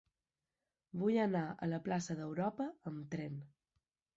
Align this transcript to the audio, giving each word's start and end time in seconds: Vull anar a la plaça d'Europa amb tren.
Vull 1.01 1.19
anar 1.25 1.43
a 1.45 1.69
la 1.73 1.81
plaça 1.89 2.17
d'Europa 2.23 2.69
amb 2.93 3.05
tren. 3.15 3.41